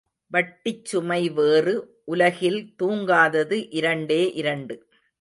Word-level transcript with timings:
வட்டிச்சுமை 0.33 1.33
வேறு, 1.33 2.01
உலகில் 2.05 2.73
தூங்காதது 2.83 3.67
இரண்டே 3.69 4.33
இரண்டு. 4.33 4.85